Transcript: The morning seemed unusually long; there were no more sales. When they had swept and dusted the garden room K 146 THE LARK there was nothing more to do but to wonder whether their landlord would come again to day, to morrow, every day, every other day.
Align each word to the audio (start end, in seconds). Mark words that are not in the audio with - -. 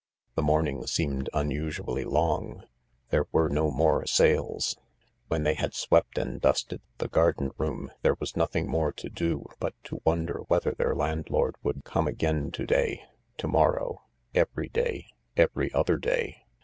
The 0.33 0.41
morning 0.41 0.87
seemed 0.87 1.29
unusually 1.31 2.05
long; 2.05 2.63
there 3.11 3.27
were 3.31 3.49
no 3.49 3.69
more 3.69 4.03
sales. 4.07 4.75
When 5.27 5.43
they 5.43 5.53
had 5.53 5.75
swept 5.75 6.17
and 6.17 6.41
dusted 6.41 6.81
the 6.97 7.07
garden 7.07 7.51
room 7.59 7.91
K 8.01 8.01
146 8.01 8.01
THE 8.01 8.07
LARK 8.07 8.17
there 8.17 8.17
was 8.19 8.35
nothing 8.35 8.67
more 8.67 8.91
to 8.93 9.09
do 9.11 9.45
but 9.59 9.75
to 9.83 10.01
wonder 10.03 10.39
whether 10.47 10.71
their 10.71 10.95
landlord 10.95 11.55
would 11.61 11.83
come 11.83 12.07
again 12.07 12.49
to 12.49 12.65
day, 12.65 13.03
to 13.37 13.47
morrow, 13.47 14.01
every 14.33 14.69
day, 14.69 15.05
every 15.37 15.71
other 15.71 15.97
day. 15.97 16.45